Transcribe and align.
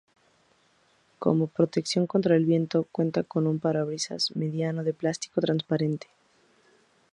Como 1.19 1.45
protección 1.45 2.07
contra 2.07 2.35
el 2.35 2.47
viento 2.47 2.87
cuenta 2.91 3.21
con 3.21 3.45
un 3.45 3.59
parabrisas 3.59 4.35
mediano 4.35 4.83
de 4.83 4.95
plástico 4.95 5.41
transparente. 5.41 6.07